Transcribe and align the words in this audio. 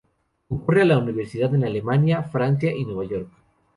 Concurre 0.49 0.81
a 0.81 0.85
la 0.85 0.97
universidad 0.97 1.53
en 1.53 1.63
Alemania, 1.63 2.23
Francia, 2.23 2.73
y 2.75 2.85
Nueva 2.85 3.05
York. 3.05 3.29